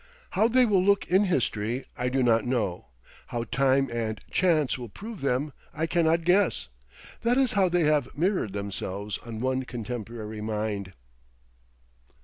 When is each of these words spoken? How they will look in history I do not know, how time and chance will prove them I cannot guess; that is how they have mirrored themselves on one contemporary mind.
How 0.31 0.47
they 0.47 0.65
will 0.65 0.83
look 0.83 1.05
in 1.11 1.25
history 1.25 1.85
I 1.95 2.09
do 2.09 2.23
not 2.23 2.43
know, 2.43 2.87
how 3.27 3.43
time 3.43 3.87
and 3.91 4.19
chance 4.31 4.75
will 4.75 4.89
prove 4.89 5.21
them 5.21 5.53
I 5.75 5.85
cannot 5.85 6.23
guess; 6.23 6.69
that 7.21 7.37
is 7.37 7.53
how 7.53 7.69
they 7.69 7.83
have 7.83 8.17
mirrored 8.17 8.53
themselves 8.53 9.19
on 9.19 9.41
one 9.41 9.61
contemporary 9.61 10.41
mind. 10.41 10.93